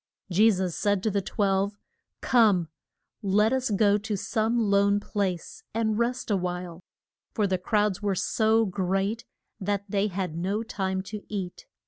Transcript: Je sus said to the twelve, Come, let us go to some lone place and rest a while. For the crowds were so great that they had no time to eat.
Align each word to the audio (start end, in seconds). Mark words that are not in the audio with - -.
Je 0.31 0.49
sus 0.49 0.75
said 0.75 1.03
to 1.03 1.11
the 1.11 1.21
twelve, 1.21 1.77
Come, 2.21 2.69
let 3.21 3.53
us 3.53 3.69
go 3.69 3.99
to 3.99 4.15
some 4.17 4.57
lone 4.57 4.99
place 4.99 5.61
and 5.75 5.99
rest 5.99 6.31
a 6.31 6.35
while. 6.37 6.81
For 7.35 7.45
the 7.45 7.59
crowds 7.59 8.01
were 8.01 8.15
so 8.15 8.65
great 8.65 9.25
that 9.59 9.85
they 9.87 10.07
had 10.07 10.35
no 10.35 10.63
time 10.63 11.03
to 11.03 11.21
eat. 11.31 11.67